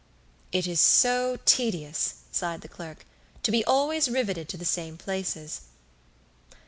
"It 0.51 0.65
is 0.65 0.79
so 0.79 1.37
tedious," 1.45 2.15
sighed 2.31 2.61
the 2.61 2.67
clerk, 2.67 3.05
"to 3.43 3.51
be 3.51 3.63
always 3.65 4.09
riveted 4.09 4.49
to 4.49 4.57
the 4.57 4.65
same 4.65 4.97
places." 4.97 5.61